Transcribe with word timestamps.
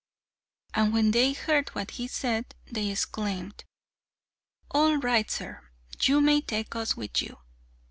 And 0.73 0.91
when 0.93 1.11
they 1.11 1.33
heard 1.33 1.69
what 1.75 1.91
he 1.91 2.07
said, 2.07 2.55
they 2.65 2.89
exclaimed, 2.89 3.65
"All 4.71 4.97
right, 4.97 5.29
sir! 5.29 5.69
You 6.01 6.21
may 6.21 6.41
take 6.41 6.75
us 6.75 6.97
with 6.97 7.21
you." 7.21 7.37